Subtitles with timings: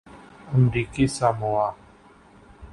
[0.53, 1.67] امریکی ساموآ